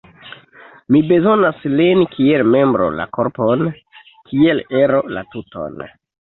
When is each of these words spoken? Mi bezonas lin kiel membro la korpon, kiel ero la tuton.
Mi 0.95 1.01
bezonas 1.11 1.61
lin 1.81 2.01
kiel 2.15 2.45
membro 2.57 2.89
la 3.03 3.07
korpon, 3.19 3.63
kiel 4.33 4.65
ero 4.83 5.07
la 5.17 5.27
tuton. 5.37 5.81